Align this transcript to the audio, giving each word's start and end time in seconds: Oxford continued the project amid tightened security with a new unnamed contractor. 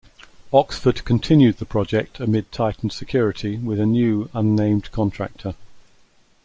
Oxford 0.51 1.05
continued 1.05 1.57
the 1.57 1.65
project 1.65 2.19
amid 2.19 2.51
tightened 2.51 2.91
security 2.91 3.57
with 3.57 3.79
a 3.79 3.85
new 3.85 4.31
unnamed 4.33 4.91
contractor. 4.91 5.53